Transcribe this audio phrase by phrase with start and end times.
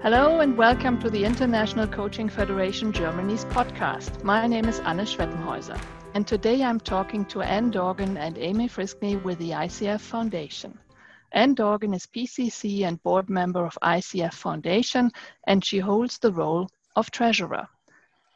[0.00, 4.22] Hello and welcome to the International Coaching Federation Germany's podcast.
[4.22, 5.76] My name is Anne Schwettenhäuser,
[6.14, 10.78] and today I'm talking to Anne Dorgan and Amy Friskney with the ICF Foundation.
[11.32, 15.10] Anne Dorgan is PCC and board member of ICF Foundation,
[15.48, 17.66] and she holds the role of treasurer.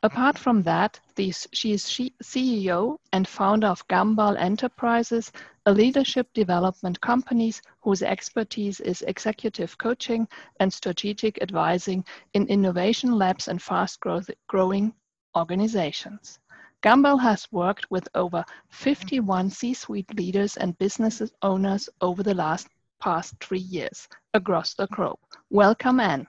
[0.05, 1.85] Apart from that, she is
[2.23, 5.31] CEO and founder of Gambal Enterprises,
[5.67, 7.53] a leadership development company
[7.83, 10.27] whose expertise is executive coaching
[10.59, 14.01] and strategic advising in innovation labs and fast
[14.49, 14.93] growing
[15.37, 16.41] organizations.
[16.83, 22.67] Gambal has worked with over 51 C-suite leaders and business owners over the last
[23.01, 25.21] past three years across the globe.
[25.51, 26.27] Welcome, Anne.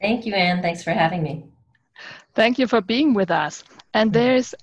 [0.00, 0.62] Thank you, Anne.
[0.62, 1.44] Thanks for having me.
[2.38, 3.64] Thank you for being with us.
[3.94, 4.54] And there's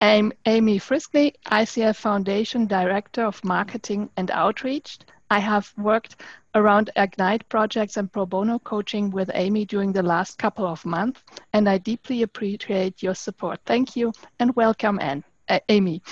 [0.00, 4.98] Amy Friskney, ICF Foundation Director of Marketing and Outreach.
[5.32, 6.22] I have worked
[6.54, 11.24] around Ignite projects and pro bono coaching with Amy during the last couple of months,
[11.52, 13.58] and I deeply appreciate your support.
[13.66, 16.02] Thank you and welcome, Anne, uh, Amy.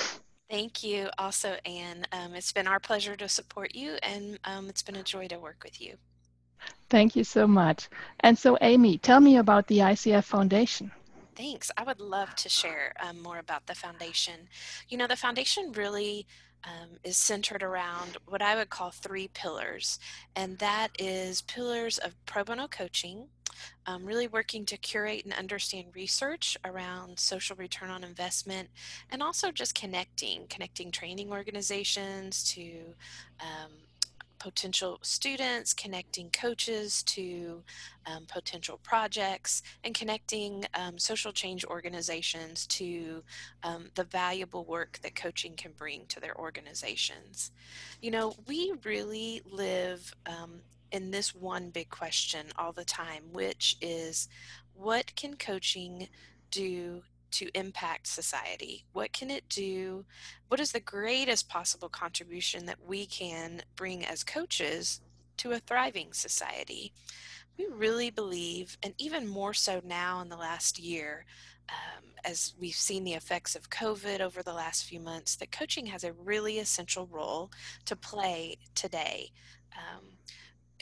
[0.50, 2.04] Thank you also, Anne.
[2.10, 5.38] Um, it's been our pleasure to support you, and um, it's been a joy to
[5.38, 5.94] work with you.
[6.90, 7.88] Thank you so much.
[8.18, 10.90] And so, Amy, tell me about the ICF Foundation.
[11.34, 11.70] Thanks.
[11.78, 14.48] I would love to share um, more about the foundation.
[14.88, 16.26] You know, the foundation really
[16.64, 19.98] um, is centered around what I would call three pillars,
[20.36, 23.28] and that is pillars of pro bono coaching,
[23.86, 28.68] um, really working to curate and understand research around social return on investment,
[29.10, 32.94] and also just connecting, connecting training organizations to
[33.40, 33.72] um,
[34.42, 37.62] potential students, connecting coaches to
[38.06, 43.22] um, potential projects, and connecting um, social change organizations to
[43.62, 47.52] um, the valuable work that coaching can bring to their organizations.
[48.00, 53.76] You know, we really live um, in this one big question all the time, which
[53.80, 54.28] is
[54.74, 56.08] what can coaching
[56.50, 57.02] do
[57.32, 58.84] to impact society?
[58.92, 60.04] What can it do?
[60.48, 65.00] What is the greatest possible contribution that we can bring as coaches
[65.38, 66.92] to a thriving society?
[67.58, 71.26] We really believe, and even more so now in the last year,
[71.68, 75.86] um, as we've seen the effects of COVID over the last few months, that coaching
[75.86, 77.50] has a really essential role
[77.86, 79.30] to play today.
[79.76, 80.04] Um,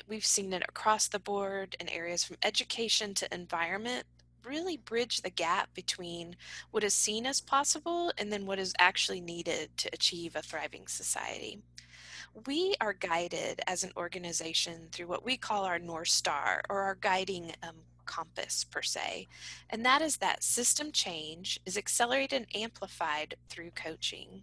[0.08, 4.04] we've seen it across the board in areas from education to environment
[4.44, 6.36] really bridge the gap between
[6.70, 10.86] what is seen as possible and then what is actually needed to achieve a thriving
[10.86, 11.60] society.
[12.46, 16.94] We are guided as an organization through what we call our North Star or our
[16.94, 19.26] guiding um, compass, per se,
[19.68, 24.42] and that is that system change is accelerated and amplified through coaching.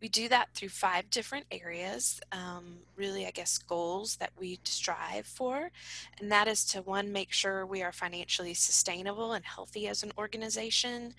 [0.00, 5.26] We do that through five different areas, um, really, I guess, goals that we strive
[5.26, 5.70] for.
[6.20, 10.12] And that is to one, make sure we are financially sustainable and healthy as an
[10.18, 11.14] organization.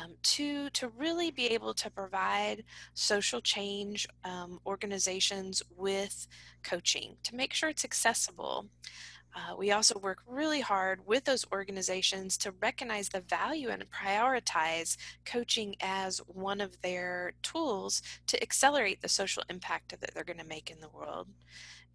[0.00, 6.28] Um, two, to really be able to provide social change um, organizations with
[6.62, 8.66] coaching to make sure it's accessible.
[9.34, 14.96] Uh, we also work really hard with those organizations to recognize the value and prioritize
[15.24, 20.44] coaching as one of their tools to accelerate the social impact that they're going to
[20.44, 21.28] make in the world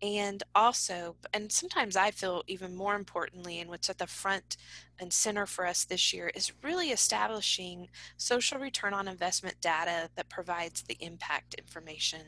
[0.04, 4.58] and also and sometimes i feel even more importantly and what's at the front
[5.00, 7.88] and center for us this year is really establishing
[8.18, 12.22] social return on investment data that provides the impact information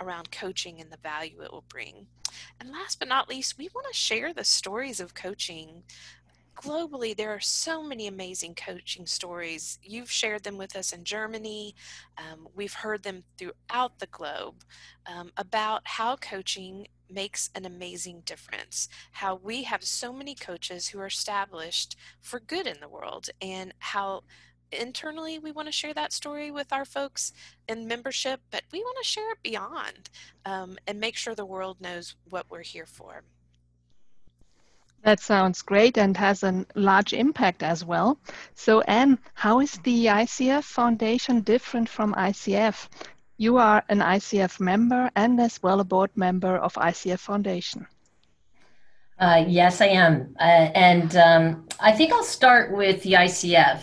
[0.00, 2.06] around coaching and the value it will bring
[2.60, 5.82] and last but not least we want to share the stories of coaching
[6.60, 9.78] globally, there are so many amazing coaching stories.
[9.82, 11.74] You've shared them with us in Germany.
[12.16, 14.64] Um, we've heard them throughout the globe
[15.06, 18.88] um, about how coaching makes an amazing difference.
[19.12, 23.72] How we have so many coaches who are established for good in the world, and
[23.78, 24.22] how
[24.72, 27.32] internally we want to share that story with our folks
[27.68, 30.10] in membership, but we want to share it beyond
[30.44, 33.22] um, and make sure the world knows what we're here for.
[35.02, 38.18] That sounds great and has a large impact as well.
[38.54, 42.88] So, Anne, how is the ICF Foundation different from ICF?
[43.40, 47.86] You are an ICF member and as well a board member of ICF Foundation.
[49.16, 50.34] Uh, yes, I am.
[50.40, 53.82] Uh, and um, I think I'll start with the ICF.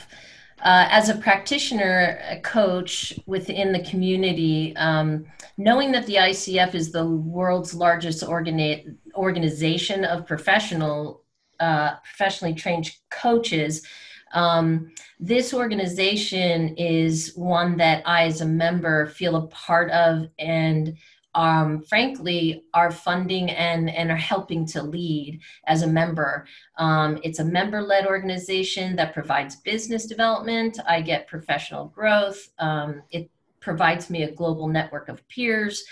[0.61, 5.25] Uh, as a practitioner, a coach within the community, um,
[5.57, 11.23] knowing that the ICF is the world's largest organi- organization of professional,
[11.61, 13.87] uh, professionally trained coaches,
[14.35, 20.97] um, this organization is one that I, as a member, feel a part of and
[21.33, 26.47] um, frankly are funding and, and are helping to lead as a member.
[26.77, 30.79] Um, it's a member led organization that provides business development.
[30.87, 32.49] I get professional growth.
[32.59, 33.29] Um, it
[33.59, 35.83] provides me a global network of peers.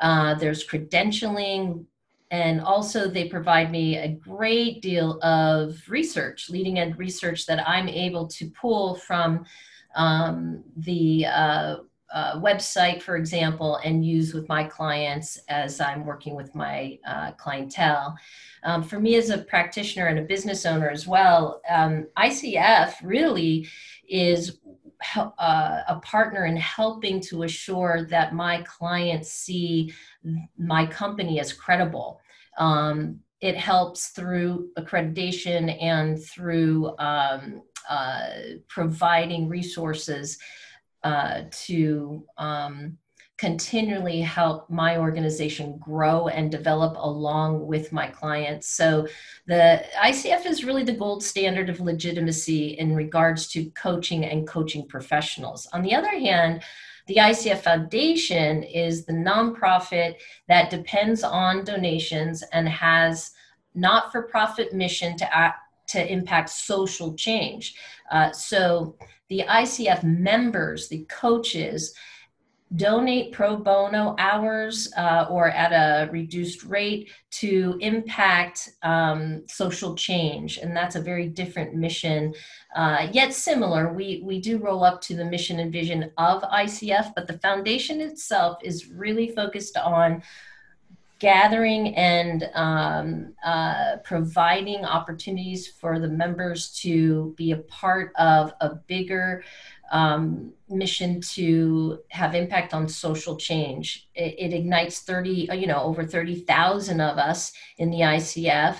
[0.00, 1.84] Uh, there's credentialing,
[2.32, 7.88] and also they provide me a great deal of research, leading edge research that I'm
[7.88, 9.44] able to pull from
[9.94, 11.76] um, the uh,
[12.10, 17.32] uh, website, for example, and use with my clients as I'm working with my uh,
[17.32, 18.16] clientele.
[18.64, 23.68] Um, for me as a practitioner and a business owner as well, um, ICF really
[24.08, 24.58] is
[25.16, 29.92] uh, a partner in helping to assure that my clients see
[30.56, 32.21] my company as credible.
[32.58, 38.28] Um, it helps through accreditation and through um, uh,
[38.68, 40.38] providing resources
[41.02, 42.96] uh, to um,
[43.42, 48.68] continually help my organization grow and develop along with my clients.
[48.68, 49.08] So
[49.48, 54.86] the ICF is really the gold standard of legitimacy in regards to coaching and coaching
[54.86, 55.66] professionals.
[55.72, 56.62] On the other hand,
[57.06, 60.16] the ICF Foundation is the nonprofit
[60.48, 63.30] that depends on donations and has
[63.74, 65.58] not for profit mission to act,
[65.88, 67.74] to impact social change.
[68.10, 68.96] Uh, so
[69.28, 71.94] the ICF members, the coaches,
[72.76, 80.58] donate pro bono hours uh, or at a reduced rate to impact um, social change.
[80.58, 82.34] And that's a very different mission
[82.74, 83.92] uh, yet similar.
[83.92, 88.00] We, we do roll up to the mission and vision of icf but the foundation
[88.00, 90.22] itself is really focused on
[91.22, 98.74] gathering and um, uh, providing opportunities for the members to be a part of a
[98.88, 99.44] bigger
[99.92, 104.08] um, mission to have impact on social change.
[104.14, 108.78] It, it ignites 30, you know, over 30,000 of us in the ICF.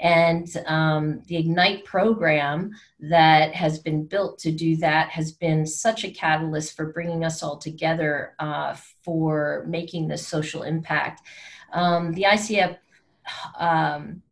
[0.00, 6.04] And um, the Ignite program that has been built to do that has been such
[6.04, 8.74] a catalyst for bringing us all together uh,
[9.04, 11.22] for making this social impact.
[11.72, 12.78] Um, the ICF
[13.58, 14.22] um,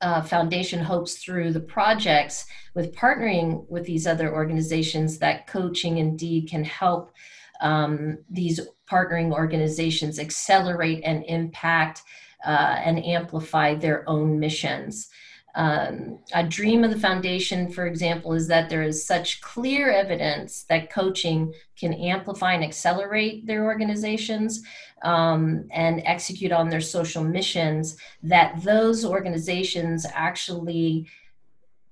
[0.00, 6.48] uh, Foundation hopes through the projects with partnering with these other organizations that coaching indeed
[6.48, 7.12] can help
[7.60, 12.02] um, these partnering organizations accelerate and impact
[12.44, 15.08] uh, and amplify their own missions.
[15.54, 20.64] Um, a dream of the foundation, for example, is that there is such clear evidence
[20.64, 24.62] that coaching can amplify and accelerate their organizations
[25.02, 31.06] um, and execute on their social missions, that those organizations actually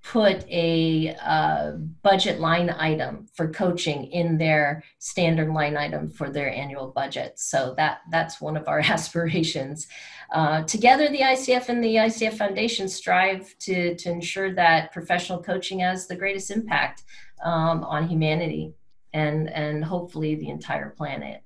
[0.03, 6.51] put a uh, budget line item for coaching in their standard line item for their
[6.51, 7.39] annual budget.
[7.39, 9.87] So that that's one of our aspirations.
[10.33, 15.81] Uh, together, the ICF and the ICF Foundation strive to, to ensure that professional coaching
[15.81, 17.03] has the greatest impact
[17.45, 18.73] um, on humanity
[19.13, 21.43] and, and hopefully the entire planet.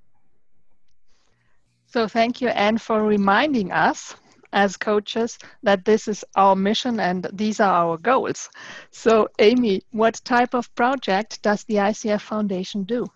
[1.86, 4.16] So thank you, Anne, for reminding us
[4.54, 8.48] as coaches that this is our mission and these are our goals.
[8.90, 13.06] So Amy, what type of project does the ICF Foundation do?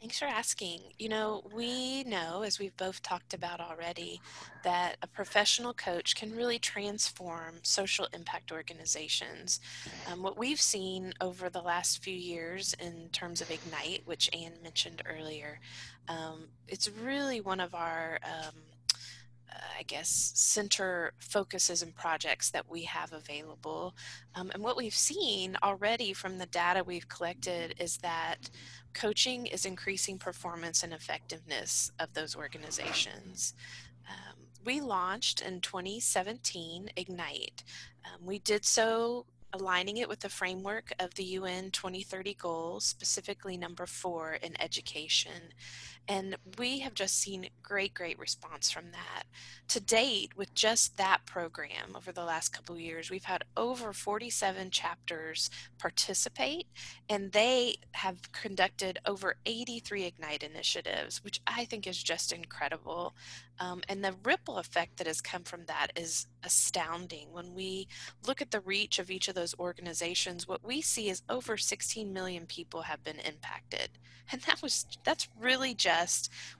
[0.00, 0.80] Thanks for asking.
[1.00, 4.20] You know, we know, as we've both talked about already,
[4.62, 9.58] that a professional coach can really transform social impact organizations.
[10.10, 14.54] Um, what we've seen over the last few years in terms of Ignite, which Anne
[14.62, 15.58] mentioned earlier,
[16.08, 18.54] um, it's really one of our um,
[19.78, 23.94] I guess, center focuses and projects that we have available.
[24.34, 28.50] Um, and what we've seen already from the data we've collected is that
[28.94, 33.54] coaching is increasing performance and effectiveness of those organizations.
[34.08, 37.64] Um, we launched in 2017 Ignite.
[38.04, 43.56] Um, we did so aligning it with the framework of the UN 2030 goals, specifically
[43.56, 45.54] number four in education.
[46.08, 49.24] And we have just seen great, great response from that.
[49.68, 54.70] To date, with just that program over the last couple years, we've had over 47
[54.70, 56.66] chapters participate,
[57.10, 63.14] and they have conducted over 83 Ignite initiatives, which I think is just incredible.
[63.60, 67.32] Um, and the ripple effect that has come from that is astounding.
[67.32, 67.86] When we
[68.26, 72.10] look at the reach of each of those organizations, what we see is over 16
[72.12, 73.90] million people have been impacted.
[74.30, 75.97] And that was that's really just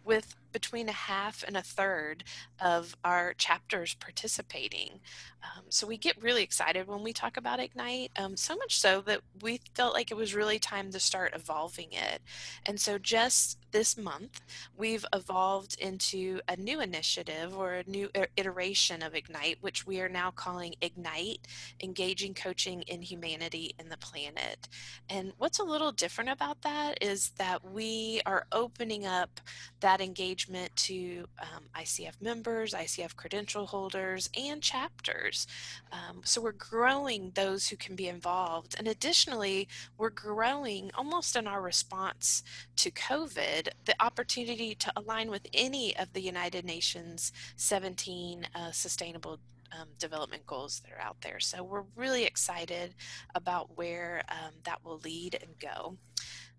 [0.04, 2.24] with between a half and a third
[2.60, 5.00] of our chapters participating.
[5.42, 9.00] Um, so we get really excited when we talk about Ignite, um, so much so
[9.02, 12.20] that we felt like it was really time to start evolving it.
[12.66, 14.40] And so just this month,
[14.76, 20.08] we've evolved into a new initiative or a new iteration of Ignite, which we are
[20.08, 21.46] now calling Ignite
[21.82, 24.68] Engaging Coaching in Humanity and the Planet.
[25.08, 29.40] And what's a little different about that is that we are opening up
[29.80, 35.46] that engagement to um, ICF members, ICF credential holders, and chapters.
[35.92, 38.76] Um, so we're growing those who can be involved.
[38.78, 42.42] And additionally, we're growing almost in our response
[42.76, 49.40] to COVID the opportunity to align with any of the United Nations 17 uh, sustainable
[49.72, 51.40] um, development goals that are out there.
[51.40, 52.94] So we're really excited
[53.34, 55.96] about where um, that will lead and go.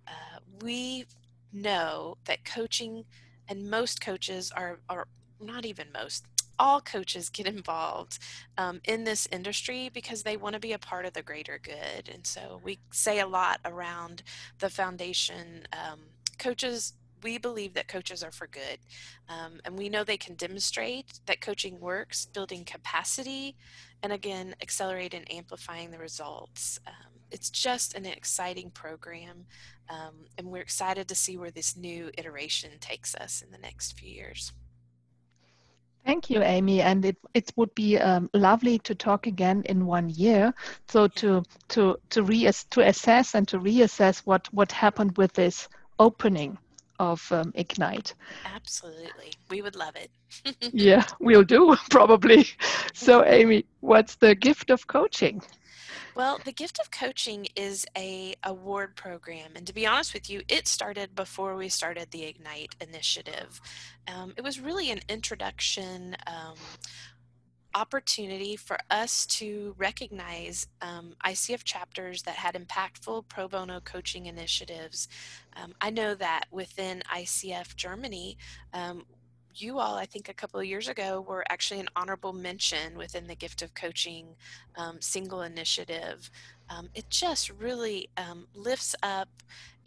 [0.08, 1.06] Uh, we
[1.52, 3.06] know that coaching,
[3.50, 5.08] and most coaches are, are
[5.42, 6.26] not even most,
[6.58, 8.20] all coaches get involved
[8.58, 12.10] um, in this industry because they want to be a part of the greater good.
[12.14, 14.24] And so we say a lot around
[14.60, 15.68] the foundation.
[15.74, 16.00] Um,
[16.38, 18.80] coaches we believe that coaches are for good.
[19.28, 23.56] Um, and we know they can demonstrate that coaching works, building capacity,
[24.02, 26.80] and again, accelerate and amplifying the results.
[27.32, 29.46] It's just an exciting program.
[29.90, 33.98] Um, and we're excited to see where this new iteration takes us in the next
[34.00, 34.54] few years.
[36.06, 36.82] Thank you, Amy.
[36.82, 40.54] And it, it would be um, lovely to talk again in one year.
[40.88, 45.68] So to to to re to assess and to reassess what what happened with this
[46.00, 46.58] opening
[47.00, 48.14] of um, Ignite.
[48.46, 49.34] Absolutely.
[49.50, 50.12] We would love it.
[50.74, 52.48] yeah, we'll do probably.
[52.94, 55.42] So, Amy, what's the gift of coaching?
[56.20, 60.42] Well, the gift of coaching is a award program, and to be honest with you,
[60.50, 63.62] it started before we started the Ignite initiative.
[64.06, 66.58] Um, it was really an introduction um,
[67.74, 75.08] opportunity for us to recognize um, ICF chapters that had impactful pro bono coaching initiatives.
[75.56, 78.38] Um, I know that within ICF Germany,
[78.74, 79.06] um,
[79.62, 83.28] you all, I think a couple of years ago, were actually an honorable mention within
[83.28, 84.36] the Gift of Coaching
[84.76, 86.30] um, single initiative.
[86.70, 89.30] Um, it just really um, lifts up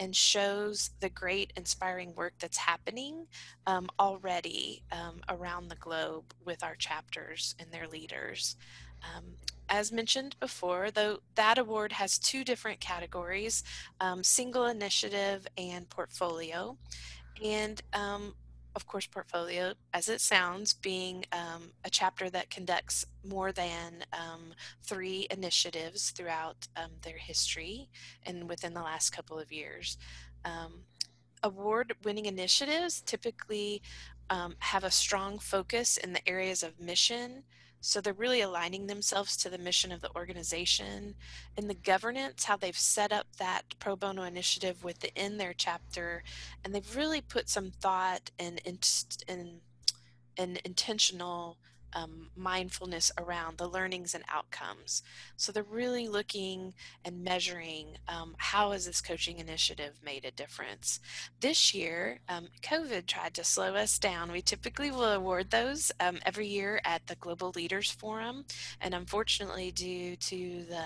[0.01, 3.27] and shows the great inspiring work that's happening
[3.67, 8.57] um, already um, around the globe with our chapters and their leaders.
[9.03, 9.25] Um,
[9.69, 13.65] as mentioned before, though that award has two different categories,
[14.01, 16.77] um, single initiative and portfolio.
[17.43, 18.35] And um,
[18.75, 24.55] of course, portfolio, as it sounds, being um, a chapter that conducts more than um,
[24.83, 27.89] three initiatives throughout um, their history
[28.25, 29.99] and within the last couple of years.
[30.45, 30.85] Um,
[31.43, 33.83] award winning initiatives typically
[34.31, 37.43] um, have a strong focus in the areas of mission,
[37.85, 41.17] so they're really aligning themselves to the mission of the organization
[41.57, 46.23] and the governance, how they've set up that pro bono initiative within their chapter.
[46.65, 49.61] And they've really put some thought and, and,
[50.39, 51.59] and intentional
[51.95, 55.03] um, mindfulness around the learnings and outcomes.
[55.37, 61.01] So they're really looking and measuring um, how has this coaching initiative made a difference.
[61.41, 64.33] This year, um, COVID tried to slow us down.
[64.33, 68.45] We typically will award those um, every year at the Global Leaders Forum,
[68.81, 70.85] and unfortunately, due to the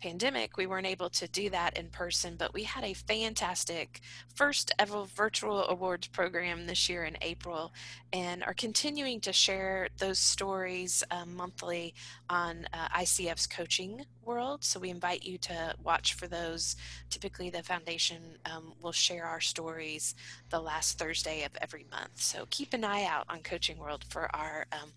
[0.00, 2.36] pandemic, we weren't able to do that in person.
[2.38, 4.00] But we had a fantastic
[4.34, 7.72] first ever virtual awards program this year in April,
[8.12, 11.92] and are continuing to share those stories stories um, monthly
[12.30, 14.62] on uh, ICF's coaching world.
[14.62, 16.76] So we invite you to watch for those.
[17.10, 20.14] Typically, the foundation um, will share our stories
[20.50, 22.20] the last Thursday of every month.
[22.20, 24.92] So keep an eye out on Coaching World for our um,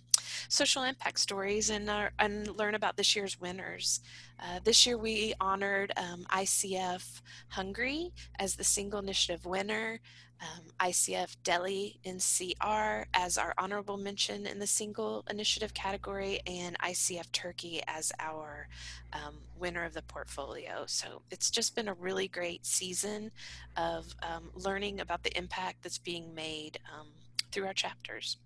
[0.49, 4.01] social impact stories and, our, and learn about this year's winners.
[4.39, 9.99] Uh, this year we honored um, ICF Hungary as the single initiative winner
[10.41, 17.31] um, ICF Delhi NCR as our honorable mention in the single initiative category, and ICF
[17.31, 18.67] Turkey as our
[19.13, 20.83] um, winner of the portfolio.
[20.85, 23.31] So it's just been a really great season
[23.77, 27.07] of um, learning about the impact that's being made um,
[27.51, 28.37] through our chapters.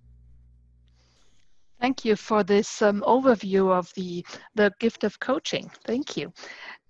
[1.80, 5.70] Thank you for this um, overview of the, the gift of coaching.
[5.86, 6.32] Thank you.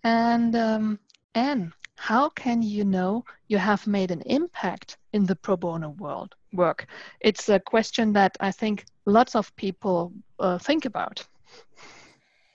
[0.03, 0.99] And um,
[1.33, 6.35] Anne, how can you know you have made an impact in the pro bono world
[6.51, 6.85] work?
[7.21, 11.25] It's a question that I think lots of people uh, think about.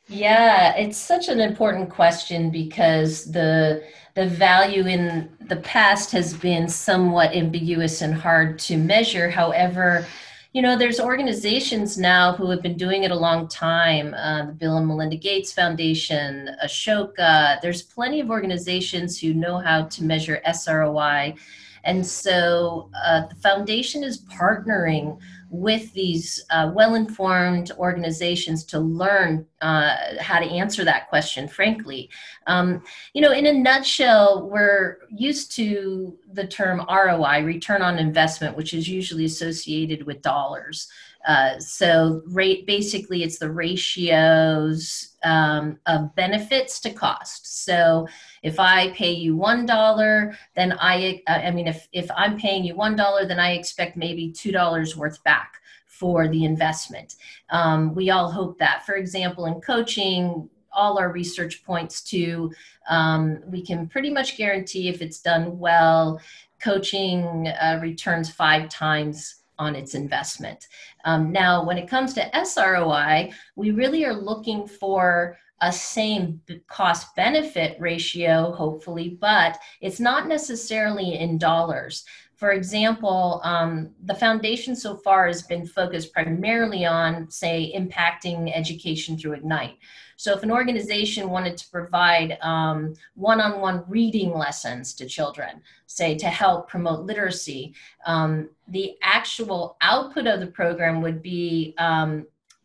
[0.06, 3.82] Yeah, it's such an important question because the
[4.14, 9.30] the value in the past has been somewhat ambiguous and hard to measure.
[9.30, 10.06] However,
[10.52, 14.14] you know, there's organizations now who have been doing it a long time.
[14.14, 17.60] Uh, the Bill and Melinda Gates Foundation, Ashoka.
[17.60, 21.38] There's plenty of organizations who know how to measure SROI,
[21.84, 25.18] and so uh, the foundation is partnering
[25.50, 32.10] with these uh, well-informed organizations to learn uh, how to answer that question frankly.
[32.46, 32.82] Um,
[33.14, 38.74] you know in a nutshell we're used to the term roi return on investment which
[38.74, 40.88] is usually associated with dollars
[41.28, 47.64] uh, so rate basically it's the ratios um, of benefits to cost.
[47.64, 48.08] So
[48.42, 52.74] if i pay you one dollar then i i mean if if i'm paying you
[52.74, 55.54] one dollar then i expect maybe two dollars worth back
[55.86, 57.16] for the investment.
[57.50, 58.86] Um, we all hope that.
[58.86, 62.52] For example in coaching all our research points to
[62.88, 66.20] um, we can pretty much guarantee if it's done well
[66.62, 70.66] coaching uh, returns five times on its investment.
[71.04, 77.14] Um, now, when it comes to SROI, we really are looking for a same cost
[77.16, 82.04] benefit ratio, hopefully, but it's not necessarily in dollars.
[82.38, 89.18] For example, um, the foundation so far has been focused primarily on, say, impacting education
[89.18, 89.76] through Ignite.
[90.14, 96.16] So, if an organization wanted to provide one on one reading lessons to children, say
[96.18, 97.74] to help promote literacy,
[98.06, 101.74] um, the actual output of the program would be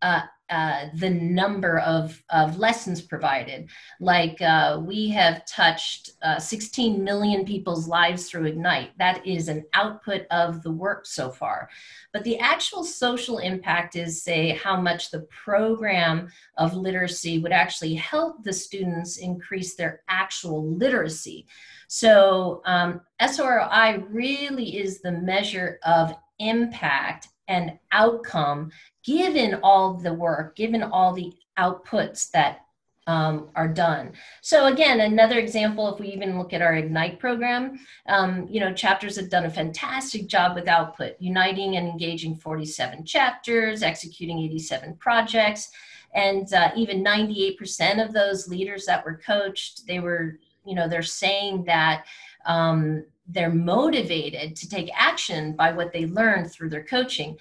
[0.03, 0.21] uh,
[0.53, 3.67] uh, the number of, of lessons provided.
[3.99, 8.95] Like uh, we have touched uh, 16 million people's lives through Ignite.
[8.99, 11.69] That is an output of the work so far.
[12.11, 16.29] But the actual social impact is, say, how much the program
[16.59, 21.47] of literacy would actually help the students increase their actual literacy.
[21.87, 28.71] So um, SROI really is the measure of impact and outcome
[29.03, 32.61] given all the work, given all the outputs that
[33.05, 34.13] um, are done.
[34.41, 38.73] So again, another example, if we even look at our Ignite program, um, you know,
[38.73, 44.95] chapters have done a fantastic job with output, uniting and engaging 47 chapters, executing 87
[44.95, 45.69] projects,
[46.13, 51.01] and uh, even 98% of those leaders that were coached, they were, you know, they're
[51.01, 52.05] saying that
[52.45, 53.03] um,
[53.33, 57.37] they're motivated to take action by what they learned through their coaching.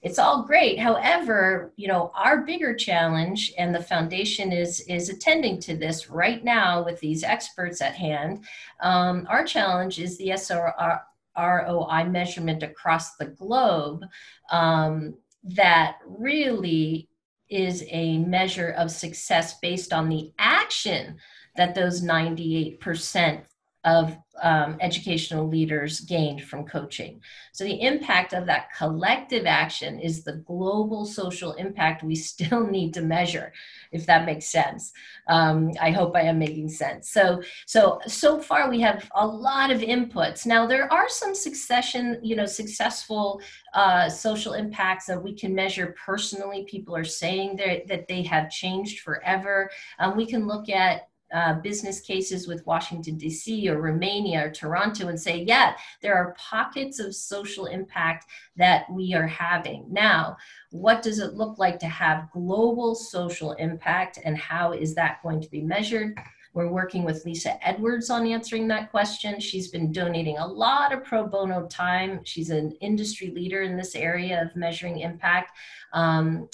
[0.00, 0.78] It's all great.
[0.78, 6.42] However you know our bigger challenge and the foundation is is attending to this right
[6.42, 8.44] now with these experts at hand
[8.80, 11.00] um, our challenge is the SRO,
[11.36, 14.04] ROI measurement across the globe
[14.50, 17.08] um, that really
[17.48, 21.16] is a measure of success based on the action
[21.56, 23.42] that those 98%
[23.84, 27.20] of um, educational leaders gained from coaching.
[27.52, 32.94] So, the impact of that collective action is the global social impact we still need
[32.94, 33.52] to measure,
[33.90, 34.92] if that makes sense.
[35.28, 37.10] Um, I hope I am making sense.
[37.10, 40.46] So, so, so far we have a lot of inputs.
[40.46, 43.40] Now, there are some succession, you know, successful
[43.74, 46.64] uh, social impacts that we can measure personally.
[46.68, 49.70] People are saying that they have changed forever.
[49.98, 55.08] Um, we can look at uh, business cases with Washington, D.C., or Romania or Toronto
[55.08, 59.86] and say, yeah, there are pockets of social impact that we are having.
[59.90, 60.36] Now,
[60.70, 65.40] what does it look like to have global social impact and how is that going
[65.40, 66.18] to be measured?
[66.54, 69.40] We're working with Lisa Edwards on answering that question.
[69.40, 72.20] She's been donating a lot of pro bono time.
[72.24, 75.56] She's an industry leader in this area of measuring impact.
[75.94, 76.48] Um,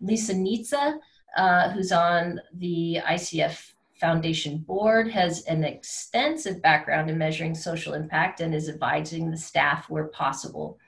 [0.00, 0.98] Lisa Nitza,
[1.36, 8.40] uh, who's on the ICF Foundation Board has an extensive background in measuring social impact
[8.40, 10.78] and is advising the staff where possible.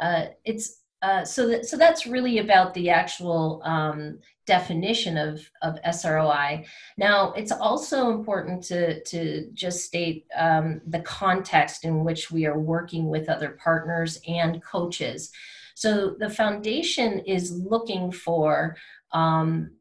[0.00, 5.78] Uh, it's uh, so that so that's really about the actual um, definition of of
[5.86, 6.66] SROI.
[6.96, 12.58] Now, it's also important to to just state um, the context in which we are
[12.58, 15.30] working with other partners and coaches.
[15.74, 18.76] So the foundation is looking for
[19.12, 19.72] um,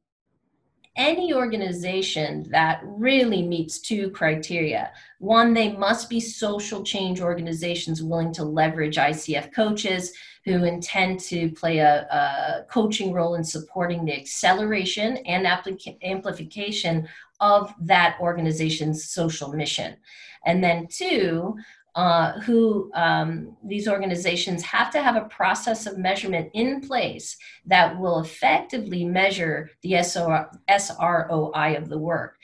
[0.95, 4.91] any organization that really meets two criteria.
[5.19, 10.13] One, they must be social change organizations willing to leverage ICF coaches
[10.45, 17.07] who intend to play a, a coaching role in supporting the acceleration and applica- amplification
[17.41, 19.97] of that organization's social mission.
[20.45, 21.57] And then two,
[21.95, 27.97] uh, who um, these organizations have to have a process of measurement in place that
[27.97, 32.37] will effectively measure the SROI of the work.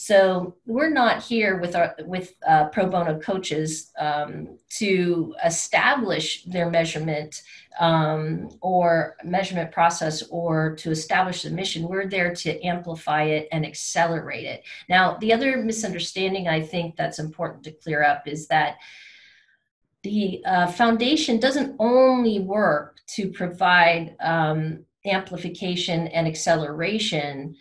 [0.00, 6.70] So we're not here with our with uh, pro bono coaches um, to establish their
[6.70, 7.42] measurement
[7.80, 11.88] um, or measurement process or to establish the mission.
[11.88, 14.62] We're there to amplify it and accelerate it.
[14.88, 18.76] Now, the other misunderstanding I think that's important to clear up is that
[20.04, 27.56] the uh, foundation doesn't only work to provide um, amplification and acceleration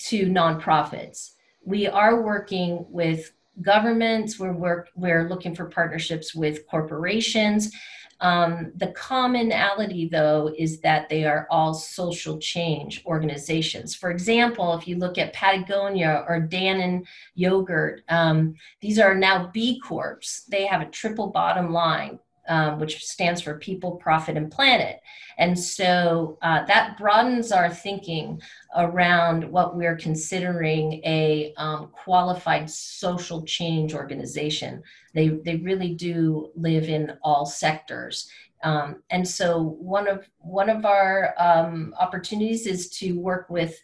[0.00, 1.30] to nonprofits.
[1.64, 7.72] We are working with governments, we're, work, we're looking for partnerships with corporations,
[8.20, 13.94] um, the commonality, though, is that they are all social change organizations.
[13.94, 19.80] For example, if you look at Patagonia or Dannon Yogurt, um, these are now B
[19.80, 20.44] Corps.
[20.48, 25.00] They have a triple bottom line um, which stands for people, profit, and planet.
[25.38, 28.40] And so uh, that broadens our thinking
[28.76, 34.82] around what we're considering a um, qualified social change organization.
[35.14, 38.28] They, they really do live in all sectors.
[38.64, 43.80] Um, and so one of one of our um, opportunities is to work with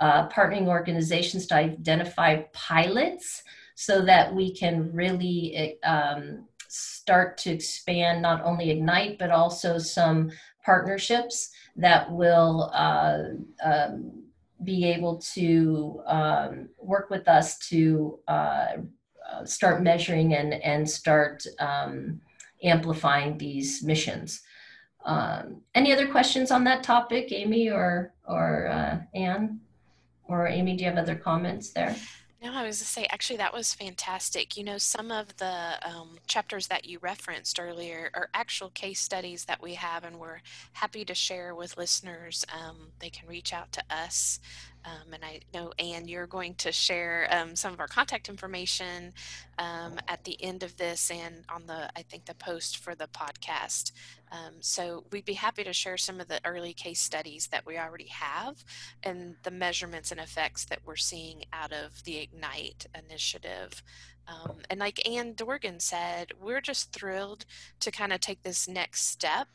[0.00, 3.42] uh, partnering organizations to identify pilots
[3.74, 10.30] so that we can really um, start to expand not only Ignite, but also some
[10.64, 13.24] partnerships that will uh,
[13.62, 14.22] um,
[14.64, 18.76] be able to um, work with us to uh,
[19.30, 22.20] uh, start measuring and, and start um,
[22.62, 24.40] amplifying these missions.
[25.04, 29.60] Um, any other questions on that topic, Amy or, or uh, Anne?
[30.24, 31.94] Or Amy, do you have other comments there?
[32.42, 34.56] No, I was to say, actually, that was fantastic.
[34.56, 39.44] You know, some of the um, chapters that you referenced earlier are actual case studies
[39.44, 40.40] that we have, and we're
[40.72, 42.44] happy to share with listeners.
[42.52, 44.40] Um, they can reach out to us
[44.84, 49.12] um, and I know, Anne, you're going to share um, some of our contact information
[49.58, 53.08] um, at the end of this and on the, I think, the post for the
[53.08, 53.92] podcast.
[54.32, 57.78] Um, so we'd be happy to share some of the early case studies that we
[57.78, 58.64] already have
[59.02, 63.82] and the measurements and effects that we're seeing out of the Ignite initiative.
[64.26, 67.44] Um, and like Anne Dorgan said, we're just thrilled
[67.80, 69.48] to kind of take this next step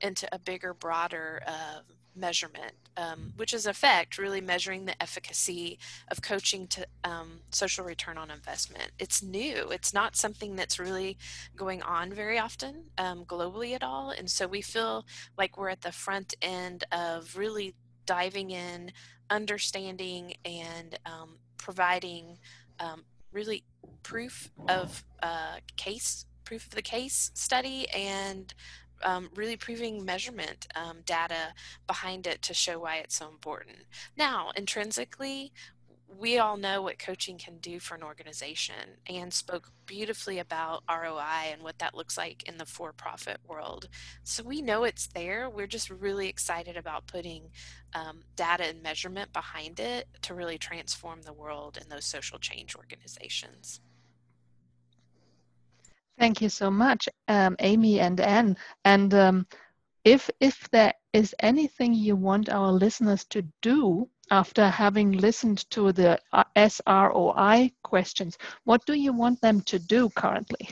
[0.00, 1.80] into a bigger, broader uh,
[2.16, 5.78] measurement, um, which is effect really measuring the efficacy
[6.10, 8.90] of coaching to um, social return on investment.
[8.98, 9.68] It's new.
[9.70, 11.16] It's not something that's really
[11.56, 15.04] going on very often um, globally at all, and so we feel
[15.36, 17.74] like we're at the front end of really
[18.06, 18.92] diving in,
[19.30, 22.38] understanding, and um, providing
[22.80, 23.64] um, really
[24.02, 28.52] proof of uh, case proof of the case study and
[29.02, 31.54] um, really proving measurement um, data
[31.86, 33.78] behind it to show why it's so important.
[34.16, 35.52] Now, intrinsically,
[36.18, 41.52] we all know what coaching can do for an organization and spoke beautifully about ROI
[41.52, 43.88] and what that looks like in the for profit world.
[44.22, 45.50] So we know it's there.
[45.50, 47.50] We're just really excited about putting
[47.94, 52.76] um, data and measurement behind it to really transform the world in those social change
[52.76, 53.80] organizations.
[56.18, 58.56] Thank you so much, um, Amy and Anne.
[58.84, 59.46] And um,
[60.04, 65.92] if if there is anything you want our listeners to do after having listened to
[65.92, 70.68] the uh, SROI questions, what do you want them to do currently?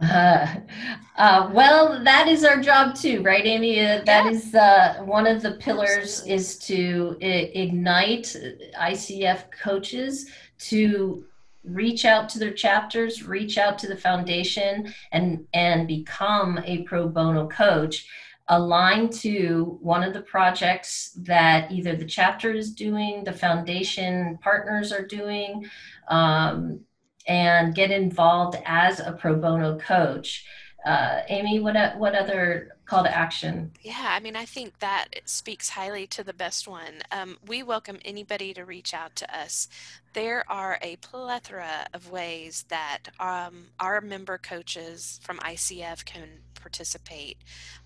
[0.00, 0.46] Uh,
[1.16, 3.80] uh, well, that is our job too, right, Amy?
[3.80, 4.30] Uh, that yeah.
[4.30, 8.34] is uh, one of the pillars is to ignite
[8.78, 11.24] ICF coaches to
[11.66, 17.08] reach out to their chapters, reach out to the foundation, and and become a pro
[17.08, 18.06] bono coach
[18.48, 24.92] aligned to one of the projects that either the chapter is doing, the foundation partners
[24.92, 25.68] are doing,
[26.08, 26.80] um,
[27.26, 30.44] and get involved as a pro bono coach.
[30.86, 33.72] Uh, Amy, what what other call to action?
[33.82, 37.02] Yeah, I mean, I think that speaks highly to the best one.
[37.10, 39.66] Um, we welcome anybody to reach out to us.
[40.12, 47.38] There are a plethora of ways that um, our member coaches from ICF can participate,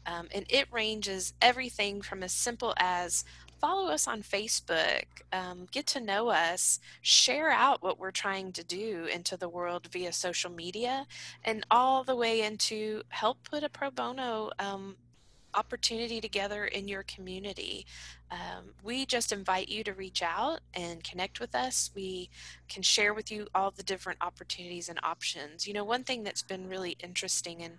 [0.05, 3.25] um, and it ranges everything from as simple as
[3.61, 8.65] follow us on Facebook, um, get to know us, share out what we're trying to
[8.65, 11.07] do into the world via social media,
[11.45, 14.97] and all the way into help put a pro bono um,
[15.55, 17.87] opportunity together in your community.
[18.31, 21.91] Um, we just invite you to reach out and connect with us.
[21.95, 22.31] We
[22.69, 25.67] can share with you all the different opportunities and options.
[25.67, 27.75] You know, one thing that's been really interesting, and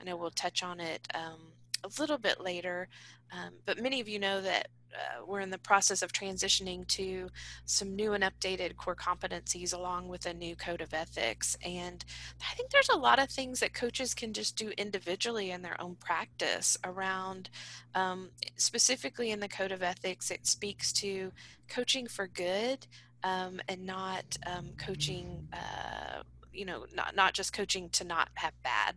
[0.00, 1.40] I know we'll touch on it um,
[1.86, 2.88] a little bit later.
[3.32, 7.28] Um, but many of you know that uh, we're in the process of transitioning to
[7.64, 11.56] some new and updated core competencies along with a new code of ethics.
[11.64, 12.04] And
[12.40, 15.80] I think there's a lot of things that coaches can just do individually in their
[15.80, 17.50] own practice around,
[17.94, 21.32] um, specifically in the code of ethics, it speaks to
[21.68, 22.86] coaching for good
[23.22, 25.48] um, and not um, coaching.
[25.52, 26.22] Uh,
[26.56, 28.96] you know, not not just coaching to not have bad.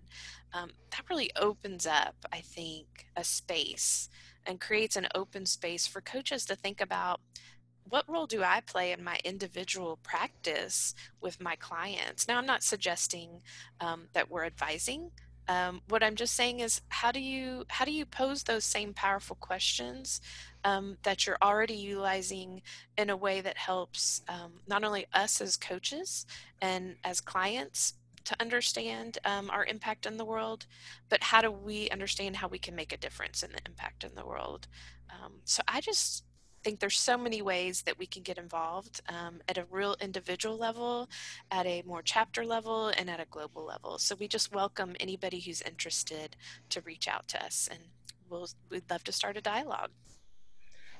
[0.53, 4.09] Um, that really opens up, I think, a space
[4.45, 7.21] and creates an open space for coaches to think about
[7.83, 12.27] what role do I play in my individual practice with my clients?
[12.27, 13.41] Now, I'm not suggesting
[13.81, 15.11] um, that we're advising.
[15.49, 18.93] Um, what I'm just saying is, how do you how do you pose those same
[18.93, 20.21] powerful questions
[20.63, 22.61] um, that you're already utilizing
[22.97, 26.27] in a way that helps um, not only us as coaches
[26.61, 30.67] and as clients, to understand um, our impact in the world,
[31.09, 34.13] but how do we understand how we can make a difference in the impact in
[34.13, 34.67] the world?
[35.09, 36.23] Um, so I just
[36.63, 40.57] think there's so many ways that we can get involved um, at a real individual
[40.57, 41.09] level,
[41.51, 43.97] at a more chapter level, and at a global level.
[43.97, 46.35] So we just welcome anybody who's interested
[46.69, 47.79] to reach out to us, and
[48.29, 49.91] we'll, we'd love to start a dialogue.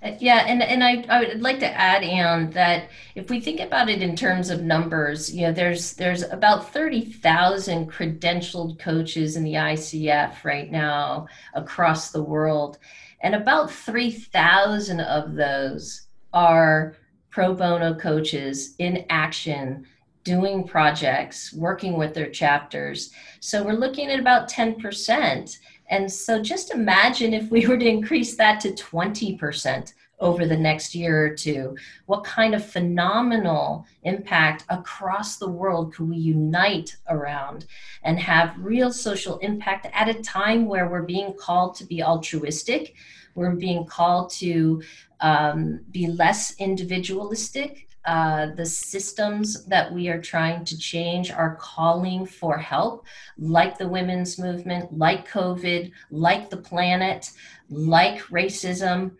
[0.01, 3.59] Uh, yeah, and, and I, I would like to add, Anne, that if we think
[3.59, 9.43] about it in terms of numbers, you know, there's there's about 30,000 credentialed coaches in
[9.43, 12.77] the ICF right now across the world.
[13.21, 16.95] And about 3,000 of those are
[17.29, 19.86] pro bono coaches in action
[20.23, 23.12] doing projects, working with their chapters.
[23.39, 25.58] So we're looking at about 10%.
[25.89, 30.93] And so just imagine if we were to increase that to 20% over the next
[30.93, 37.65] year or two, what kind of phenomenal impact across the world could we unite around
[38.03, 42.95] and have real social impact at a time where we're being called to be altruistic,
[43.36, 44.82] we're being called to
[45.21, 52.25] um, be less individualistic, uh, the systems that we are trying to change are calling
[52.25, 53.05] for help,
[53.38, 57.32] like the women's movement, like COVID, like the planet,
[57.69, 59.12] like racism.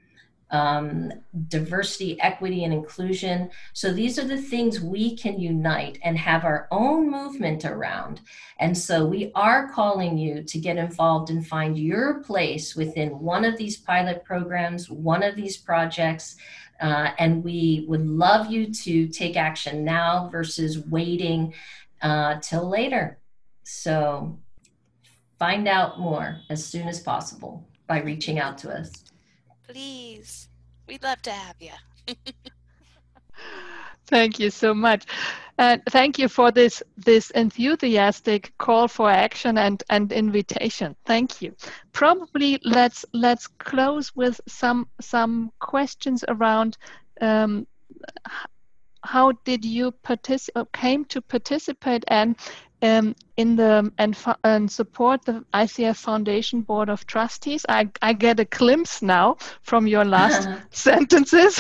[0.52, 1.12] Um,
[1.48, 3.52] diversity, equity, and inclusion.
[3.74, 8.22] So, these are the things we can unite and have our own movement around.
[8.58, 13.46] And so, we are calling you to get involved and find your place within one
[13.46, 16.36] of these pilot programs, one of these projects
[16.80, 21.54] uh, and we would love you to take action now versus waiting
[22.02, 23.20] uh, till later.
[23.64, 24.40] So
[25.38, 29.09] find out more as soon as possible by reaching out to us.
[29.70, 30.50] Please.
[30.88, 31.74] We'd love to have you.
[34.08, 35.06] Thank you so much.
[35.60, 40.96] And thank you for this this enthusiastic call for action and, and invitation.
[41.06, 41.56] Thank you.
[41.94, 46.78] Probably let's let's close with some some questions around
[47.22, 47.68] um,
[49.04, 52.36] how did you participate came to participate and
[52.82, 57.66] um, in the and, and support the ICF Foundation Board of Trustees.
[57.68, 61.60] I, I get a glimpse now from your last sentences.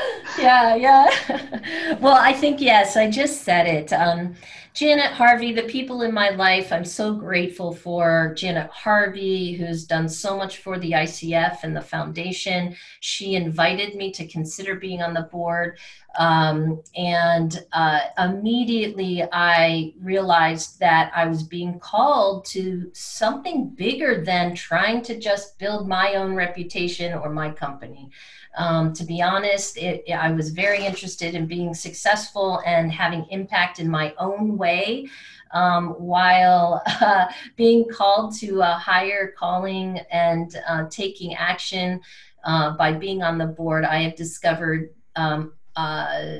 [0.38, 1.96] yeah, yeah.
[2.00, 2.96] well, I think yes.
[2.96, 3.92] I just said it.
[3.92, 4.34] Um,
[4.74, 10.08] Janet Harvey, the people in my life, I'm so grateful for Janet Harvey, who's done
[10.08, 12.74] so much for the ICF and the foundation.
[12.98, 15.78] She invited me to consider being on the board.
[16.18, 24.56] Um, and uh, immediately I realized that I was being called to something bigger than
[24.56, 28.10] trying to just build my own reputation or my company.
[28.56, 33.80] Um, to be honest, it, I was very interested in being successful and having impact
[33.80, 35.08] in my own way.
[35.52, 42.00] Um, while uh, being called to a higher calling and uh, taking action
[42.44, 46.38] uh, by being on the board, I have discovered um, uh,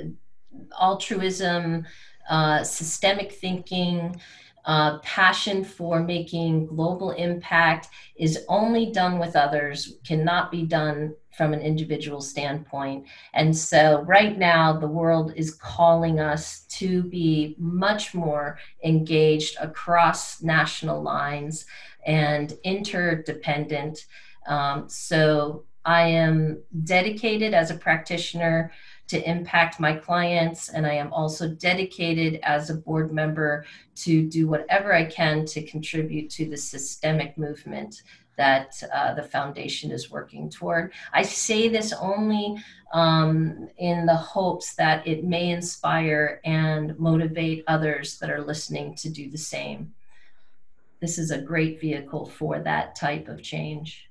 [0.81, 1.85] altruism,
[2.29, 4.21] uh, systemic thinking,
[4.65, 11.53] uh, passion for making global impact is only done with others, cannot be done from
[11.53, 13.07] an individual standpoint.
[13.33, 20.43] And so, right now, the world is calling us to be much more engaged across
[20.43, 21.67] national lines
[22.07, 24.07] and interdependent.
[24.47, 28.73] Um, so, I am dedicated as a practitioner
[29.09, 30.71] to impact my clients.
[30.71, 33.67] And I am also dedicated as a board member
[33.97, 38.03] to do whatever I can to contribute to the systemic movement
[38.37, 40.93] that uh, the foundation is working toward.
[41.13, 42.57] I say this only
[42.93, 49.11] um, in the hopes that it may inspire and motivate others that are listening to
[49.11, 49.93] do the same.
[51.01, 54.09] this is a great vehicle for that type of change.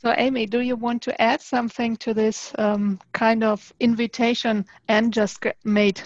[0.00, 5.10] So, Amy, do you want to add something to this um, kind of invitation Anne
[5.10, 6.00] just made?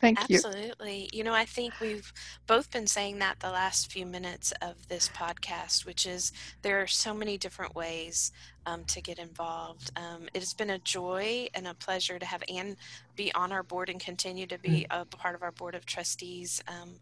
[0.00, 0.36] Thank you.
[0.36, 1.08] Absolutely.
[1.12, 2.12] You know, I think we've
[2.46, 6.86] both been saying that the last few minutes of this podcast, which is there are
[6.86, 8.32] so many different ways
[8.66, 9.90] um, to get involved.
[9.96, 12.76] Um, it has been a joy and a pleasure to have Anne
[13.16, 15.00] be on our board and continue to be mm.
[15.02, 16.62] a part of our board of trustees.
[16.68, 16.94] Um,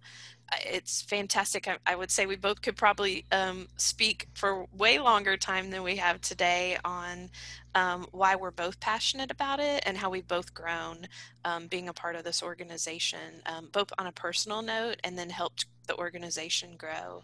[0.66, 1.68] it's fantastic.
[1.68, 5.82] I, I, would say we both could probably um, speak for way longer time than
[5.82, 7.30] we have today on
[7.74, 11.06] um, why we're both passionate about it and how we've both grown
[11.44, 15.30] um, being a part of this organization, um, both on a personal note and then
[15.30, 17.22] helped the organization grow.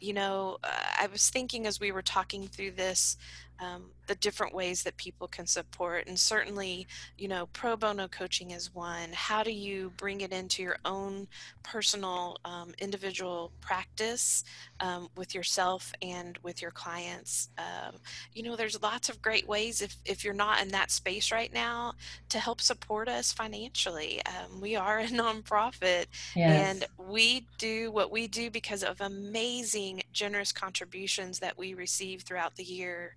[0.00, 0.68] You know, uh,
[0.98, 3.16] I was thinking as we were talking through this,
[3.62, 6.06] um, the different ways that people can support.
[6.06, 9.10] And certainly, you know, pro bono coaching is one.
[9.12, 11.28] How do you bring it into your own
[11.62, 14.44] personal, um, individual practice
[14.80, 17.50] um, with yourself and with your clients?
[17.58, 17.96] Um,
[18.34, 21.52] you know, there's lots of great ways if, if you're not in that space right
[21.52, 21.94] now
[22.30, 24.20] to help support us financially.
[24.26, 26.82] Um, we are a nonprofit yes.
[26.82, 32.56] and we do what we do because of amazing, generous contributions that we receive throughout
[32.56, 33.16] the year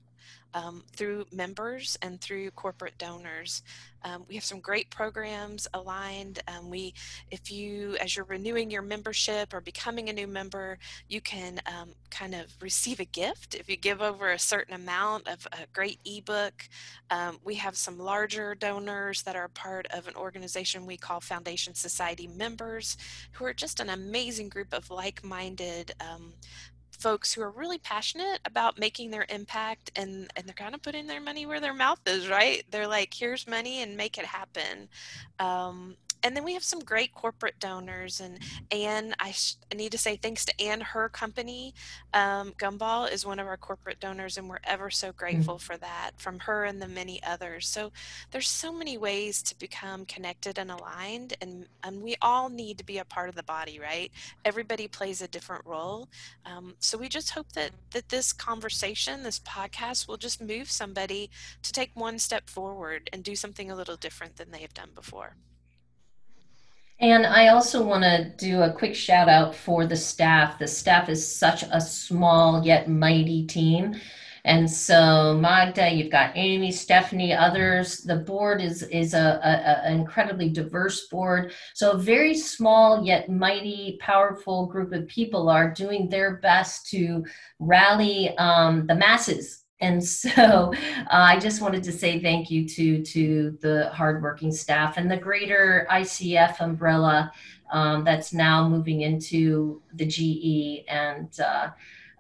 [0.56, 3.62] um, through members and through corporate donors.
[4.04, 6.40] Um, we have some great programs aligned.
[6.48, 6.94] Um, we,
[7.32, 10.78] if you, as you're renewing your membership or becoming a new member,
[11.10, 15.28] you can um, kind of receive a gift if you give over a certain amount
[15.28, 16.70] of a great ebook.
[17.10, 21.74] Um, we have some larger donors that are part of an organization we call Foundation
[21.74, 22.98] Society members,
[23.34, 26.34] who are just an amazing group of like-minded um,
[26.96, 31.08] folks who are really passionate about making their impact and and they're kind of putting
[31.08, 32.64] their money where their mouth is right?
[32.72, 34.90] They're like here's money and make it happen.
[35.40, 38.40] Um, and then we have some great corporate donors and
[38.72, 41.76] Anne I, sh- I need to say thanks to Anne her company
[42.14, 45.16] um, Gumball is one of our corporate donors and we're ever so mm.
[45.16, 45.74] grateful mm-hmm.
[45.74, 47.92] for that from her and the many others so
[48.32, 52.84] there's so many ways to become connected and aligned and and we all need to
[52.84, 54.12] be a part of the body right
[54.44, 56.10] everybody plays a different role
[56.46, 61.30] um, so we just hope that that this conversation this podcast will just move somebody
[61.62, 64.90] to take one step forward and do something a little different than they have done
[64.96, 65.36] before
[67.00, 70.58] and I also want to do a quick shout out for the staff.
[70.58, 73.96] The staff is such a small yet mighty team.
[74.46, 77.98] And so Magda, you've got Amy, Stephanie, others.
[77.98, 81.52] The board is is a, a, a, incredibly diverse board.
[81.74, 87.26] So a very small yet mighty, powerful group of people are doing their best to
[87.60, 93.04] rally um, the masses and so uh, I just wanted to say thank you to
[93.04, 97.32] to the hardworking staff and the greater ICF umbrella
[97.72, 101.70] um, that's now moving into the GE and uh,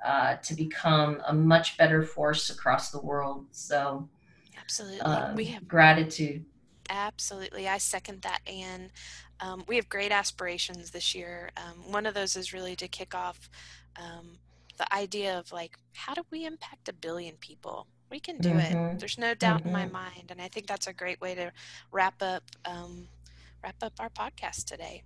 [0.05, 3.45] uh, to become a much better force across the world.
[3.51, 4.07] So
[4.59, 6.45] absolutely, um, we have gratitude.
[6.89, 8.91] Absolutely, I second that, Anne.
[9.39, 11.49] Um, we have great aspirations this year.
[11.57, 13.49] Um, one of those is really to kick off
[13.97, 14.37] um,
[14.77, 18.77] the idea of like how do we impact a billion people we can do mm-hmm.
[18.77, 19.67] it there's no doubt mm-hmm.
[19.67, 19.93] in my mm-hmm.
[19.93, 21.51] mind and i think that's a great way to
[21.91, 23.07] wrap up um,
[23.63, 25.03] wrap up our podcast today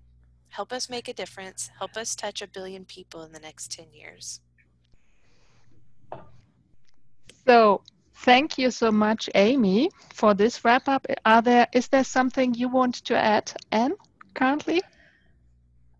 [0.49, 3.85] help us make a difference help us touch a billion people in the next 10
[3.93, 4.41] years
[7.45, 7.81] so
[8.15, 12.67] thank you so much amy for this wrap up are there is there something you
[12.67, 13.95] want to add anne
[14.33, 14.81] currently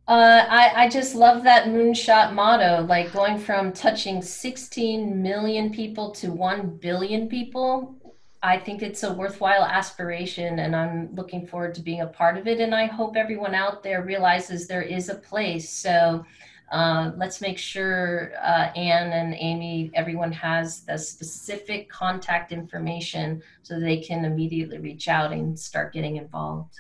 [0.09, 6.09] uh, I, I just love that moonshot motto, like going from touching 16 million people
[6.13, 7.95] to 1 billion people.
[8.41, 12.47] I think it's a worthwhile aspiration, and I'm looking forward to being a part of
[12.47, 12.59] it.
[12.59, 15.69] And I hope everyone out there realizes there is a place.
[15.69, 16.25] So
[16.71, 23.79] uh, let's make sure uh, Anne and Amy, everyone has the specific contact information so
[23.79, 26.73] they can immediately reach out and start getting involved.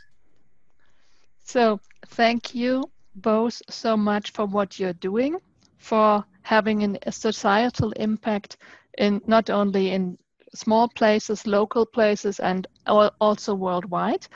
[1.43, 5.37] So, thank you both so much for what you're doing,
[5.77, 8.57] for having an, a societal impact
[8.97, 10.17] in not only in
[10.53, 14.27] small places, local places, and also worldwide.